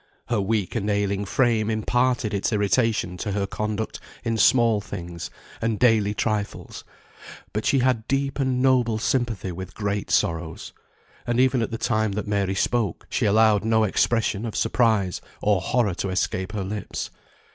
[0.29, 5.29] Her weak and ailing frame imparted its irritation to her conduct in small things,
[5.61, 6.83] and daily trifles;
[7.53, 10.73] but she had deep and noble sympathy with great sorrows,
[11.27, 15.61] and even at the time that Mary spoke she allowed no expression of surprise or
[15.61, 17.11] horror to escape her lips.